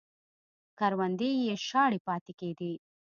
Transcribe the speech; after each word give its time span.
کروندې 0.79 1.29
یې 1.45 1.55
شاړې 1.67 1.99
پاتې 2.07 2.31
کېدې 2.39 2.73